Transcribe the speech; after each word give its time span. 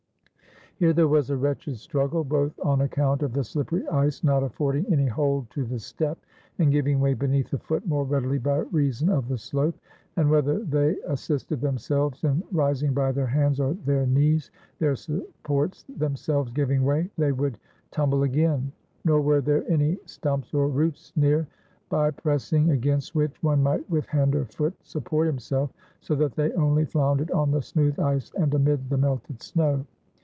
Here 0.77 0.93
there 0.93 1.07
was 1.07 1.29
a 1.29 1.37
wretched 1.37 1.75
strug 1.75 2.09
gle, 2.09 2.23
both 2.23 2.59
on 2.63 2.81
account 2.81 3.21
of 3.21 3.33
the 3.33 3.41
shppery 3.43 3.87
ice 3.91 4.23
not 4.23 4.41
affording 4.41 4.91
any 4.91 5.05
hold 5.05 5.47
to 5.51 5.63
the 5.63 5.77
step, 5.77 6.17
and 6.57 6.71
giving 6.71 6.99
way 6.99 7.13
beneath 7.13 7.51
the 7.51 7.59
foot 7.59 7.85
more 7.87 8.03
readily 8.03 8.39
by 8.39 8.61
reason 8.71 9.07
of 9.07 9.27
the 9.27 9.37
slope; 9.37 9.75
and 10.17 10.31
whether 10.31 10.57
they 10.57 10.97
as 11.07 11.19
sisted 11.19 11.61
themselves 11.61 12.23
in 12.23 12.41
rising 12.51 12.95
by 12.95 13.11
their 13.11 13.27
hands 13.27 13.59
or 13.59 13.75
their 13.85 14.07
knees, 14.07 14.49
their 14.79 14.95
supports 14.95 15.83
themselves 15.83 16.51
giving 16.51 16.83
way, 16.83 17.11
they 17.15 17.31
would 17.31 17.59
tum 17.91 18.09
ble 18.09 18.23
again; 18.23 18.71
nor 19.05 19.21
were 19.21 19.39
there 19.41 19.69
any 19.69 19.99
stumps 20.07 20.51
or 20.51 20.67
roots 20.67 21.13
near, 21.15 21.47
by 21.89 22.09
pressing 22.09 22.71
against 22.71 23.13
which, 23.13 23.43
one 23.43 23.61
might 23.61 23.87
with 23.87 24.07
hand 24.07 24.33
or 24.33 24.45
foot 24.45 24.73
sup 24.81 25.03
port 25.03 25.27
himself; 25.27 25.69
so 25.99 26.15
that 26.15 26.33
they 26.33 26.51
only 26.53 26.85
floundered 26.85 27.29
on 27.29 27.51
the 27.51 27.61
smooth 27.61 27.99
ice 27.99 28.31
and 28.39 28.55
amid 28.55 28.89
the 28.89 28.97
melted 28.97 29.43
snow. 29.43 29.85